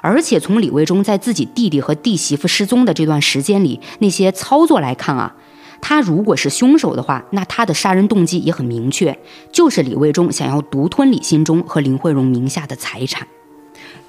[0.00, 5.36] 而且从李卫忠在自己弟弟和弟媳妇失踪的这段时间里那些操作来看啊，
[5.82, 9.18] 他如果是凶手的话，那他的杀人动机也很明确，
[9.52, 13.28] 就是李卫忠想要独吞李新忠和林慧荣名下的财产。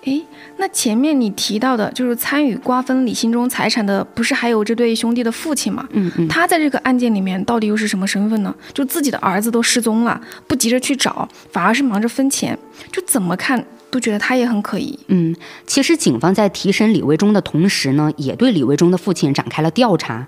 [0.06, 0.24] 诶，
[0.62, 5.88] 那前面你提到的，就是参与瓜分李新忠财产的，不是还有这对兄弟的父亲吗？
[5.90, 8.54] 嗯嗯，他在这个案件里面到底又是什么身份呢？
[8.72, 12.56] 就自己的儿子都失踪了，不急着去找，反而是忙着分钱，
[12.92, 15.00] 就怎么看都觉得他也很可疑。
[15.08, 20.28] 嗯，其实警方在提审李卫忠的同时呢，也对李卫忠的父亲展开了调查。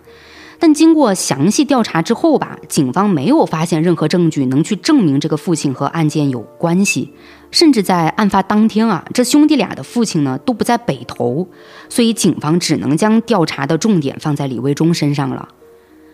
[0.63, 7.11] 但经过详细调查之后吧，警方没有发现任何证据能去证明这个父亲和案件有关系。
[7.51, 11.49] 甚至在案发当天啊，这兄弟俩的父亲呢都不在北头，
[11.89, 15.49] 所以警方只能将调查的重点放在李卫忠身上了。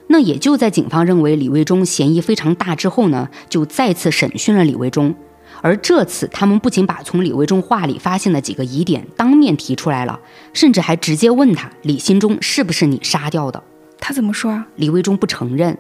[0.08, 5.14] 那也就在警方认为李卫忠嫌疑非常大之后呢，就再次审讯了李卫忠。
[5.62, 10.20] 而这次，他们不仅把从李卫忠话里发现的几个疑点当面提出来了，
[10.54, 13.62] 甚至还直接问他李新忠是不是你杀掉的？
[14.00, 14.68] 他怎么说啊？
[14.76, 15.78] 李卫忠不承认。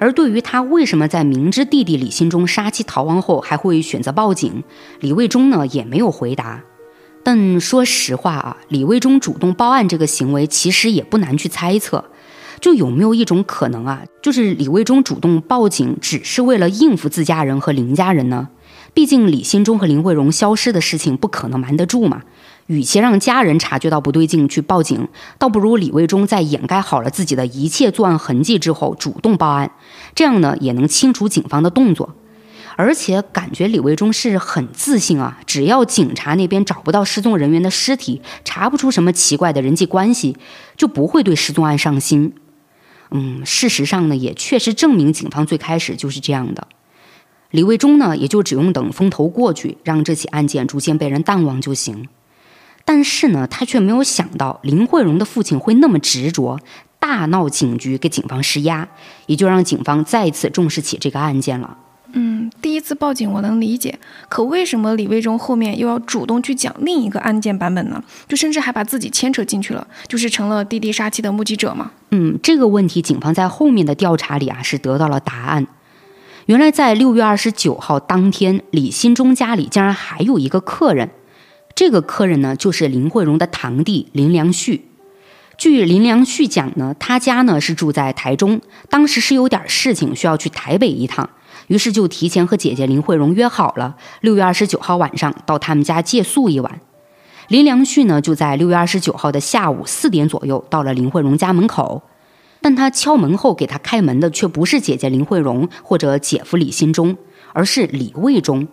[0.00, 4.62] 而对于他为什么在明知弟弟李新忠杀妻逃亡后还会选择报警，
[5.00, 6.62] 李卫忠呢也没有回答。
[7.24, 12.04] 但说实话啊，李卫忠主动报案这个行为其实也不难去猜测。
[12.60, 18.48] 就有没有一种可能啊，就是李卫忠主动报警只是为了应付自家人和林家人呢？
[18.94, 22.22] 毕竟李新忠和林慧荣消失的事情不可能瞒得住嘛。
[22.68, 29.72] 与其让家人察觉到不对劲去报警，倒不如李卫忠在掩盖好了自己的一切作案痕迹之后主动报案，
[30.14, 32.14] 这样呢也能清除警方的动作。
[32.76, 40.36] 而且感觉李卫忠是很自信啊，只要警察那边找不到失踪人员的尸体，查不出什么奇怪的人际关系，
[40.76, 42.34] 就不会对失踪案上心。
[43.10, 46.68] 嗯，事实上呢，也确实证明警方最开始就是这样的。
[47.50, 52.06] 李卫忠呢，也就只用等风头过去，让这起案件逐渐被人淡忘就行。
[52.88, 56.58] 但是呢，他却没有想到林慧荣的父亲会那么执着，
[56.98, 58.88] 大闹警局给警方施压，
[59.26, 61.76] 也就让警方再次重视起这个案件了。
[62.14, 63.98] 嗯，第一次报警我能理解，
[64.30, 68.02] 可为什么李卫忠后面又要主动去讲另一个案件版本呢？
[68.26, 71.90] 就甚至还把自己牵扯进去了，就是成了滴滴杀妻的目击者吗？
[72.12, 75.66] 嗯，这个问题警方在后面的调查里啊是得到了答案。
[76.46, 81.10] 原来在六月二十九号当天，李新忠家里竟然还有一个客人，
[81.78, 84.86] 这个客人呢就是林慧荣的堂弟林良旭。
[85.56, 88.60] 据林良旭讲呢，他家呢是住在台中，
[88.90, 91.30] 当时是有点事情需要去台北一趟。
[91.68, 96.80] 于是就提前和姐姐林慧荣约好了，六月二十九号晚上到他们家借宿一晚。
[97.46, 102.02] 林良旭呢就在六月二十九号的下午四点左右到了林慧荣家门口，
[102.60, 107.16] 但他敲门后给他开门的却不是姐姐林慧荣或者姐夫李新忠，
[107.52, 108.66] 而是李卫忠。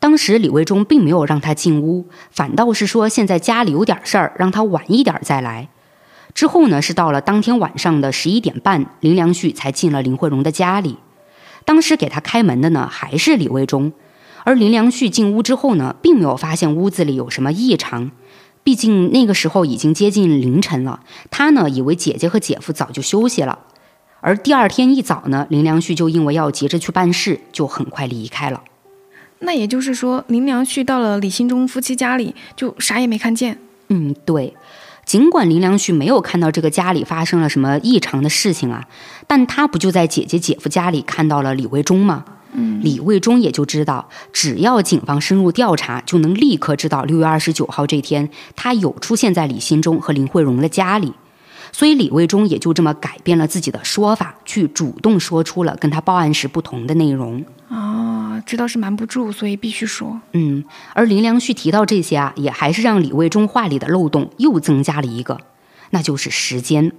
[0.00, 5.68] 当时李卫忠并没有让他进屋，反倒是说现在家里有点事儿，让他晚一点再来。
[6.32, 10.96] 之后呢是到了当天晚上的十一点半，林良旭才进了林慧荣的家里。
[11.66, 13.92] 当时给他开门的呢，还是李卫忠，
[14.44, 18.10] 而林良旭进屋之后呢，并没有发现屋子里有什么异常，
[18.64, 21.00] 毕竟那个时候已经接近凌晨了。
[21.30, 23.58] 他呢，以为姐姐和姐夫早就休息了，
[24.20, 28.62] 而第二天一早呢，林良旭就因为要急着去办事，就很快离开了。
[29.40, 33.58] 那也就是说，林良旭到了李新忠夫妻家里，就啥也没看见。
[33.88, 34.54] 嗯，对。
[35.06, 38.86] 尽管林良旭没有看到这个家里发生了什么异常的事情啊，
[39.26, 42.24] 但他不就在姐姐姐夫家里看到了李卫忠吗？
[42.52, 51.12] 嗯，李卫忠也就知道，只要警方深入调查，就能立刻知道六月二十九号这天他有出现在李新忠和林慧荣的家里，
[51.72, 57.44] 所以李卫忠也就这么改变了自己的说法，去主动说出了跟他报案时不同的内容。
[58.40, 60.20] 啊，知道是瞒不住，所以必须说。
[60.32, 65.40] 嗯，而林良旭提到这些啊，也还是让李卫忠话里的漏洞又增加了一个，
[65.90, 66.92] 那就是时间。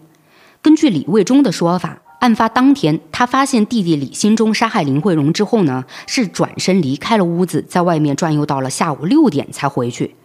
[0.62, 10.16] 根据李卫忠的说法，案发当天他发现弟弟李新忠杀害林慧荣之后呢，是转身离开了屋子，在外面转悠到了下午六点才回去。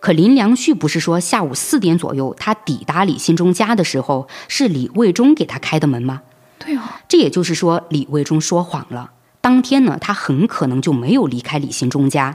[0.00, 6.22] 可林良旭不是说下午四点左右他抵达李新忠家的时候，是李卫忠给他开的门吗？
[6.58, 9.10] 对哦，这也就是说李卫忠说谎了。
[9.44, 12.34] 当天呢，他很可能就没有离开李新忠家。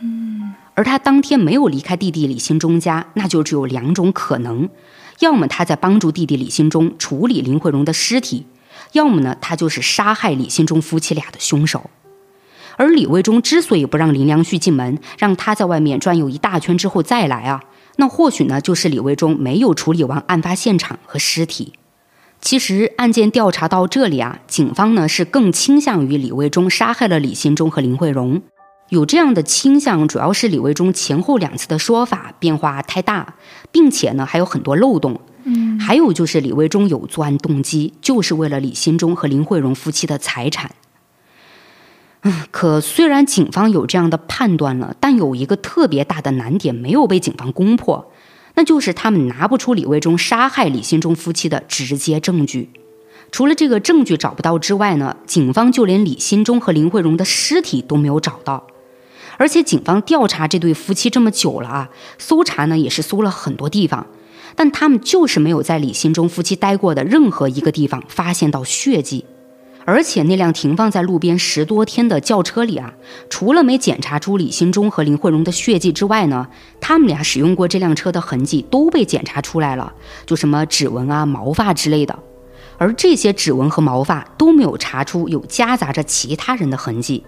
[0.00, 4.68] 嗯，而他当天没有离开弟弟李新忠家，那就只有两种可能：
[5.20, 8.44] 要么他在帮助弟弟李新忠处理林慧荣的尸体，
[8.92, 11.88] 要么呢，他就是杀害李新忠夫妻俩的凶手。
[12.76, 17.62] 而李卫忠之所以不让林良旭进门，让他在外面转悠一大圈之后再来啊，
[17.96, 21.72] 那或许呢，就是李卫忠没有处理完案发现场和尸体。
[22.42, 28.42] 其实案件调查到这里啊，警方呢是更倾向于李卫忠杀害了李新忠和林慧荣。
[28.88, 33.36] 有这样的倾向，主要是李卫忠前后两次的说法变化太大，
[33.70, 35.20] 并且呢还有很多漏洞。
[35.44, 40.72] 嗯，还有就是李卫忠有作案动机，就是为了李新忠和林慧荣夫妻的财产。
[42.22, 48.11] 嗯，可虽然警方有这样的判断了，但有一个特别大的难点没有被警方攻破。
[48.54, 52.68] 那就是他们拿不出李卫忠杀害李新忠夫妻的直接证据，
[53.30, 58.66] 除了这个证据找不到之外呢，警方就连李新忠和林慧荣的尸体都没有找到。
[59.38, 64.06] 而且警方调查这对夫妻这么久了啊，搜查呢也是搜了很多地方，
[64.54, 69.24] 但他们就是没有在李新忠夫妻待过的任何一个地方发现到血迹。
[69.84, 72.94] 而且那辆停放在路边十多天的轿车里啊，
[73.28, 76.48] 除了没检查出李新忠和林慧荣的血迹之外呢，
[76.80, 79.92] 他们俩使用过这辆车的痕迹都被检查出来了，
[80.24, 82.18] 就什么指纹啊、毛发之类的。
[82.78, 87.22] 而这些指纹和毛发都没有查出有夹杂着其他人的痕迹。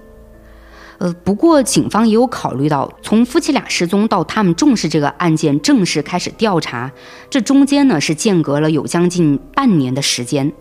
[0.98, 6.92] 呃，不过警方也有考虑到，从夫妻俩失踪到他们重视这个案件，正式开始调查，
[7.28, 10.52] 这中间呢是间隔了有将近半年的时间。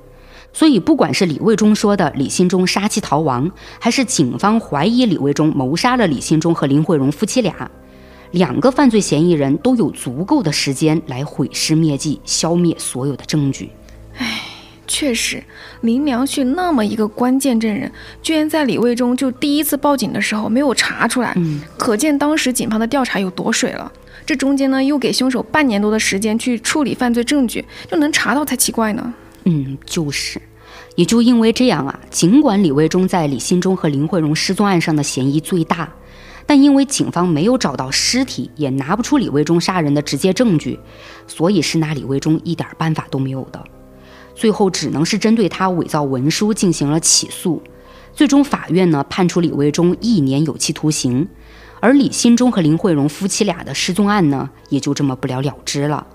[0.54, 7.72] 所以，不管是李卫忠说的李新忠杀妻逃亡，还是警方怀疑李卫忠谋杀了李新忠和林慧荣夫妻俩，
[8.32, 13.72] 两个犯罪嫌疑人都有足够的时间来毁尸灭迹，消灭所有的证据。
[14.18, 14.42] 唉，
[14.86, 15.44] 确实，
[15.82, 17.92] 林良旭那么一个关键证人，
[18.22, 23.92] 居然在李卫忠就第一次报警的时候没有查出来，嗯，可见当时警方的调查有多水了。
[24.24, 29.14] 这中间呢，又给凶手半年多的时间去处理犯罪证据，就能查到才奇怪呢。
[29.46, 30.42] 嗯，就是，
[30.96, 35.94] 也就因为这样啊，尽管李卫忠在李新忠和林慧荣失踪案上的嫌疑最大，
[36.46, 40.80] 但因为警方没有找到尸体，也拿不出李卫忠杀人的直接证据，
[41.28, 43.62] 所以是拿李卫忠一点办法都没有的。
[44.34, 47.62] 最后只能是针对他伪造文书进行了起诉，
[48.14, 51.28] 最终法院呢判处李卫忠一年有期徒刑，
[51.82, 56.08] 而李新忠和林慧荣夫妻俩的失踪案呢也就这么不了了之了。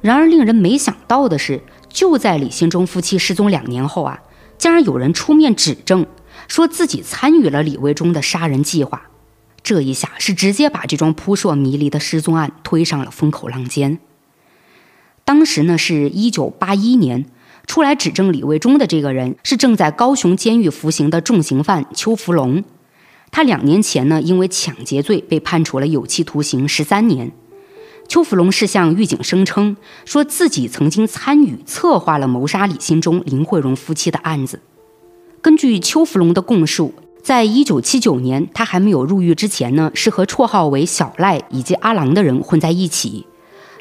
[0.00, 1.60] 然而令人没想到的是。
[1.88, 4.20] 就在李新忠夫妻失踪两年后啊，
[4.56, 6.06] 竟然有人出面指证，
[6.46, 9.02] 说自己参与了李卫忠的杀人计划。
[9.62, 13.98] 这一下是直接把这桩扑朔迷离的失踪案推上了风口浪尖。
[15.24, 17.26] 当时呢是一九八一年，
[17.66, 22.64] 出来指证李卫忠的这个人是正在高雄监狱服刑的重刑犯邱福龙。
[23.30, 27.32] 他两年前呢因为抢劫罪被判处了有期徒刑十三年。
[28.08, 34.62] 邱福龙是向狱警声称，说自己曾经参与策划了谋杀李新忠、林慧荣夫妻的案子。
[35.42, 43.26] 根据邱福龙的供述，在一九七九年，他还没有入狱之前呢，是和绰号为小赖以及阿郎的人混在一起。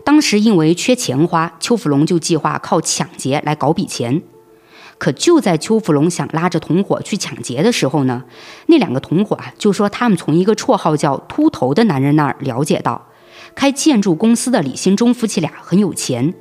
[0.03, 4.21] 当时因为缺钱花，邱福龙就计划靠抢劫来搞笔钱。
[4.97, 8.25] 可就在邱福龙想拉着同伙去抢劫的时候呢，
[8.65, 13.07] 那两个同伙啊就说他们从一个绰号叫“秃头”的男人那儿了解到。
[13.57, 16.35] 开建筑公司的李新忠夫妻俩很有钱，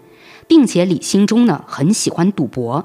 [0.47, 2.85] 并且李新忠呢很喜欢赌博，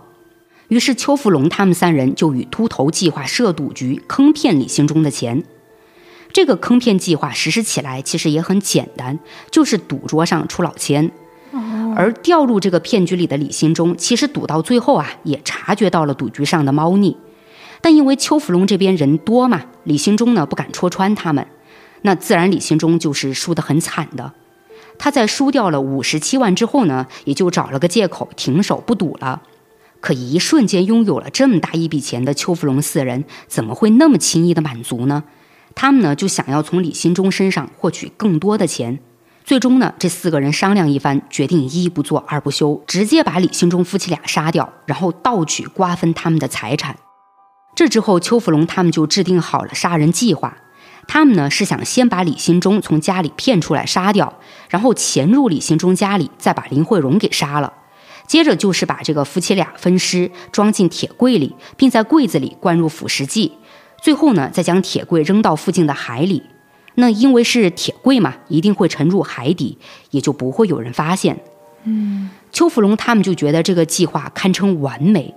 [0.70, 5.44] 于是邱福龙他们三人就与秃头计划设赌局，坑骗李新忠的钱。
[6.32, 9.20] 这个坑骗计划实施起来其实也很简单，
[9.52, 11.12] 就是赌桌上出老千。
[11.98, 17.18] 而掉入这个骗局里的李新忠，其实赌到最后啊，也察觉到了赌局上的猫腻，
[17.82, 21.46] 但因为邱福龙这边人多嘛，李新忠呢不敢戳穿他们。
[22.04, 24.34] 那自然，李新忠就是输得很惨的。
[24.98, 29.42] 他在输掉了五十七万之后呢，也就找了个借口停手不赌了。
[30.00, 35.24] 可一瞬间拥有了这么大一笔钱的邱福龙四人，怎么会那么轻易的满足呢？
[35.74, 39.00] 他们呢就想要从李新忠身上获取更多的钱。
[39.44, 46.96] 最终呢，这四个人商量一番，决定一不做二不休，直接把李新忠夫妻俩杀掉，然后盗取瓜分他们的财产。
[47.76, 50.58] 这之后，邱福龙他们就制定好了杀人计划。
[51.14, 54.34] 他们呢是想先把李新忠从家里骗出来杀掉，
[54.70, 57.74] 然后潜入李新忠家里，再把林慧荣给杀了。
[58.26, 63.52] 接着就是把这个夫妻俩分尸，装进铁柜里，并在柜子里灌入腐蚀剂。
[64.02, 66.44] 最后呢，再将铁柜扔到附近的海里。
[66.96, 69.78] 那因为是铁柜嘛，一定会沉入海底，
[70.12, 71.38] 也就不会有人发现。
[71.84, 75.36] 嗯，邱福龙他们就觉得这个计划堪称完美。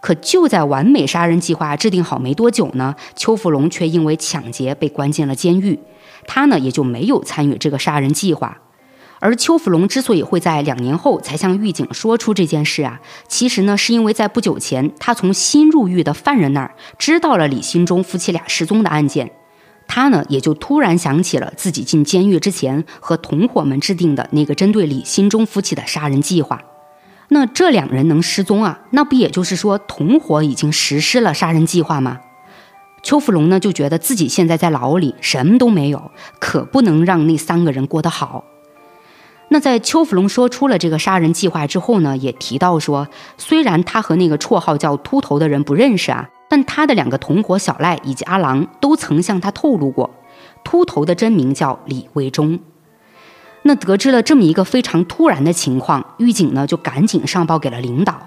[0.00, 5.78] 可就在完美杀人计划制定好没多久呢，邱福龙却因为抢劫被关进了监狱，
[6.26, 8.58] 他呢也就没有参与这个杀人计划。
[9.20, 19.32] 而邱福龙之所以会在两年后才向狱警说出这件事啊，其实呢是因为在不久前，他从新入狱的犯人那儿知道了李新忠夫妻俩失踪的案件，
[19.88, 26.62] 他呢也就突然想起了自己进监狱之前和同伙们制定的那个针对李新忠夫妻的杀人计划。
[27.28, 28.80] 那这两人能失踪啊？
[28.90, 32.20] 那不也就是说同伙已经实施了杀人计划吗？
[33.02, 36.10] 邱福龙呢就觉得自己现在在牢里什么都没有，
[36.40, 38.44] 可不能让那三个人过得好。
[39.50, 50.10] 那在邱福龙说出了这个杀人计划之后呢，也提到说，虽然他和那个绰号叫秃头的人不认识啊，但他的两个同伙小赖以及阿郎都曾向他透露过，
[50.64, 52.58] 秃头的真名叫李卫忠。
[53.68, 58.18] 那得知了这么一个非常突然的情况，狱警呢就赶紧上报给了领导。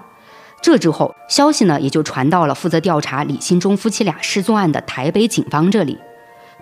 [0.62, 5.98] 这之后，消息呢也就传到了负责调查李新忠夫妻俩失踪案的台北警方这里。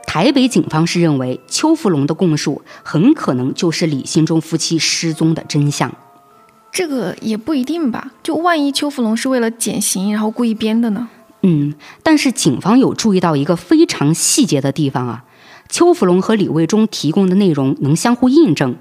[0.07, 5.93] 台北警方是认为邱福龙的供述很可能就是李新忠夫妻失踪的真相。
[6.73, 8.13] 这个也不一定吧？
[8.23, 11.11] 就万一邱福龙是为了减刑，然后故意编的呢？
[11.43, 15.25] 嗯，但是警方有注意到一个非常细节的地方啊。
[15.71, 18.77] 邱福龙和李卫忠提供的内容能相互印证，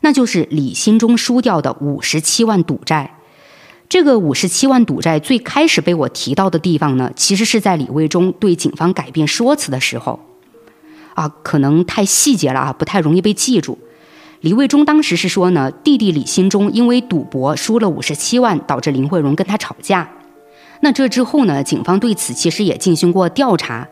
[0.00, 3.18] 那就是李新忠输掉的五十七万赌债。
[3.88, 10.18] 这个五十七万赌债最开始被我提到的地方呢，其实是在李卫忠对警方改变说辞的时候，
[11.14, 13.78] 啊，可能太细节了啊，不太容易被记住。
[14.40, 20.10] 李卫忠当时是说呢，弟弟李新忠因为赌博输了五十七万，导致林慧荣跟他吵架。
[20.80, 23.86] 那这之后呢，警方对此其实也进行过调查。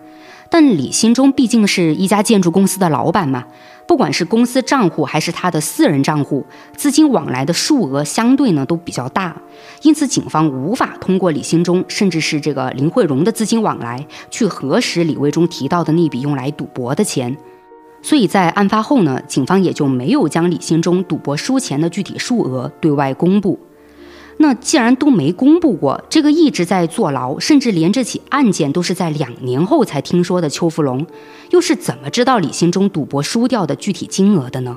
[0.53, 3.43] 但李新忠毕竟是一家建筑公司的老板嘛，
[3.87, 6.45] 不管是公司账户还是他的私人账户，
[6.77, 9.35] 资金往来的数额相对呢都比较大，
[9.81, 17.35] 因此警方无法通过李新忠甚至是这个林慧荣的资金往来去核实李卫忠提到的那笔用来赌博的钱，
[18.03, 23.59] 所以在案发后呢，警方也就没有将李新忠赌博输钱的具体数额对外公布。
[24.43, 31.07] 那既然都没公布过，这个一直在坐牢，甚至连这起案件都是在两年后才听说的邱福龙，
[31.51, 34.77] 又是怎么知道李新忠赌博输掉的具体金额的呢？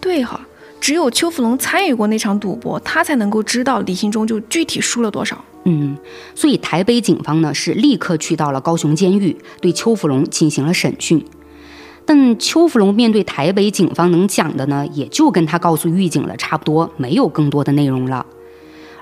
[0.00, 0.40] 对哈，
[0.80, 5.44] 只有邱福龙参与过那场赌博，他才能够知道李新忠就具体输了多少。
[5.64, 5.98] 嗯，
[6.34, 11.22] 所以台北警方呢是立刻去到了高雄监狱，对邱福龙进行了审讯。
[12.06, 18.24] 但邱福龙面对台北警方能讲的呢，也就跟他告诉狱警了差不多，没有更多的内容了。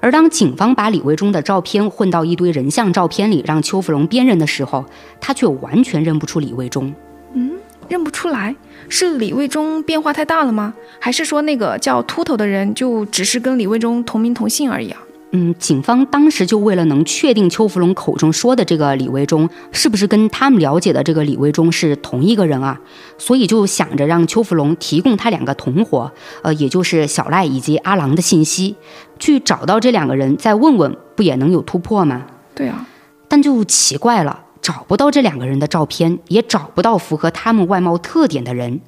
[0.03, 4.85] 而当警方把李卫忠的照片混到一堆人像照片里，让邱福龙辨认的时候，
[5.21, 6.93] 他却完全认不出李卫忠。
[7.35, 7.53] 嗯，
[7.89, 8.57] 认不出来，
[8.89, 10.75] 是李卫忠变化太大了吗？
[10.99, 15.01] 还是说那个叫秃头的人就只是跟李卫忠同名同姓而已啊？
[15.35, 22.79] 嗯，警方当时就为了能确定邱福龙口中说的这个李维忠是不是跟他们了解的这个李维忠是同一个人啊，
[23.17, 26.13] 所以就想着让邱福龙提供他两个同伙，
[26.43, 28.77] 呃，也就是小赖以及阿郎的信息，
[29.19, 32.27] 去找到这两个人，再问问，不也能有突破吗？
[32.55, 32.87] 对啊，
[33.27, 38.83] 但就奇怪了，找不到这两个人的照片，也找不到符合他们外貌特点的人，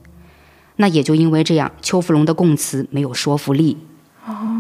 [0.77, 3.79] 那也就因为这样，邱福龙的供词没有说服力。
[4.27, 4.54] 哦。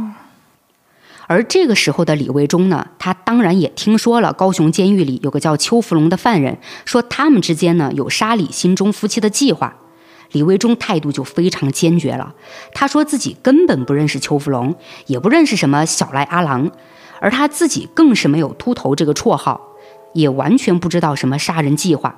[1.26, 9.76] 而这个时候的李卫忠呢，他当然也听说了高雄监狱里有个叫邱福龙的犯人，说他们之间呢有杀李新忠夫妻的计划。
[10.32, 12.34] 李卫忠态度就非常坚决了，
[12.72, 14.74] 他说自己根本不认识邱福龙，
[15.06, 16.70] 也不认识什么小赖阿郎，
[17.20, 19.60] 而他自己更是没有秃头这个绰号，
[20.12, 22.16] 也完全不知道什么杀人计划。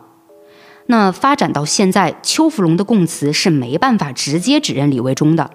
[0.87, 5.51] 那发展到现在，邱福龙的供词是没办法直接指认李卫忠的。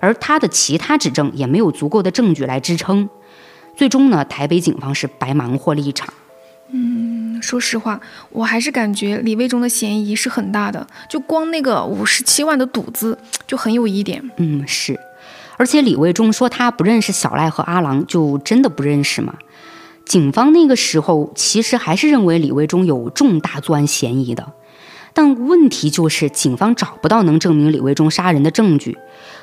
[0.00, 3.08] 而他的其他指证也没有足够的证据来支撑，
[3.76, 6.12] 最终呢，台北警方是白忙活了一场。
[6.70, 13.16] 嗯，说实话，我还是感觉李卫忠的嫌疑是很大的，就光那个五十七万的赌资
[13.46, 14.30] 就很有疑点。
[14.38, 14.98] 嗯，是，
[15.56, 19.34] 而且李卫忠说他不认识小赖和阿郎，就真的不认识吗？
[20.04, 24.52] 警方那个时候其实还是认为李卫忠有重大作案嫌疑的。
[25.16, 28.98] 但问题就是，警方找不到能证明李卫忠杀人的证据，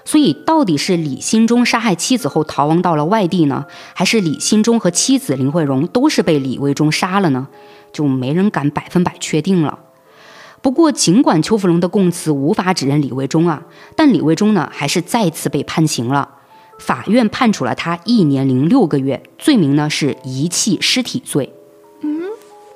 [0.05, 3.65] 所以到底是李新忠杀害妻子后逃亡到了外地呢，
[3.95, 7.47] 还是李新忠和妻子林慧荣都是被李卫忠杀了呢？
[7.91, 9.79] 就没人敢百分百确定了。
[10.61, 13.63] 不过，尽管邱福龙的供词无法指认李卫忠啊，
[13.95, 16.29] 但李卫忠呢，还是再次被判刑了。
[16.77, 21.51] 法院判处了他一年零六个月，罪名呢是遗弃尸体罪。
[22.01, 22.21] 嗯，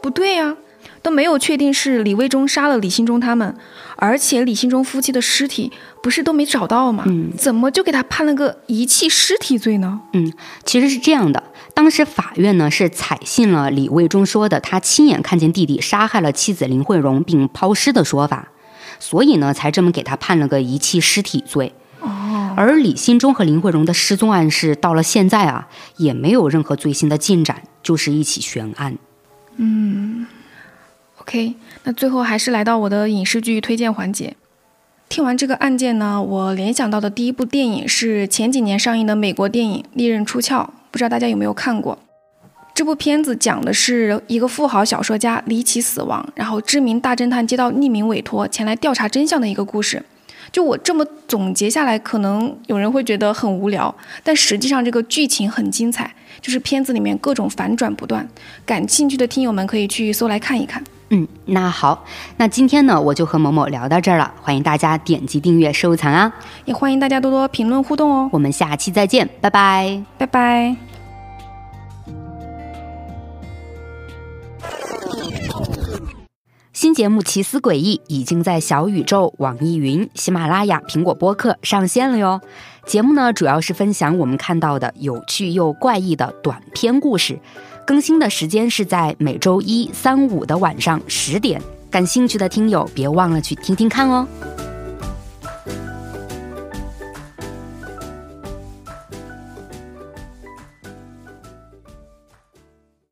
[0.02, 0.58] 不对呀。
[1.02, 3.56] 都没有确定是李卫忠杀了李新忠他们，
[3.96, 5.72] 而且李新忠夫妻的尸体
[6.02, 7.04] 不是都没找到吗？
[7.08, 10.02] 嗯，怎么就给他判了个遗弃尸体罪呢？
[10.14, 10.34] 嗯，
[10.66, 11.44] 其实是这样的，
[11.74, 18.50] 当时法院呢是采信了李卫忠说的他亲眼看见弟弟杀害了妻子林慧荣并抛尸的说法，
[19.00, 21.74] 所以呢才这么给他判了个遗弃尸体罪。
[22.00, 25.68] 哦，而李新忠和林慧荣的失踪案是到了现在啊
[25.98, 28.98] 也没有任何最新的进展，就是一起悬案。
[29.56, 30.26] 嗯。
[31.28, 34.34] OK，那最后还是来到我的影视剧推荐环节。
[35.10, 42.00] 听完这个案件呢，我联想到的第一部电影是前几年上映的美国电影《利刃出鞘》，不知道大家有没有看过？
[42.74, 50.02] 这部片子讲的是一个富豪小说家离奇死亡，然后知名大侦探接到匿名委托前来调查真相的一个故事。
[50.54, 58.26] 就我这么总结下来，可能有人会觉得很无聊，但实际上这个剧情很精彩，就是片子里面各种反转不断。
[58.66, 60.82] 感兴趣的听友们可以去搜来看一看。
[61.10, 62.04] 嗯，那好，
[62.36, 64.34] 那今天呢，我就和某某聊到这儿了。
[64.42, 66.34] 欢迎大家点击订阅、收藏啊，
[66.66, 68.30] 也欢迎大家多多评论互动哦。
[68.34, 70.76] 我们下期再见，拜拜，拜拜。
[76.74, 82.40] 新节目《奇思诡异》已经在小宇宙、网易云、喜马拉雅、苹果播客上线了哟。
[82.86, 87.40] 节目呢，主要是分享我们看到的有趣又怪异的短篇故事。
[87.88, 94.28] 更新的时间是在每周一、三、五的晚上十点，感兴趣的听友别忘了去听听看哦。